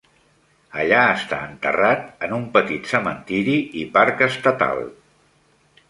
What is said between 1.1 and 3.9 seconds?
està enterrat en un petit cementiri i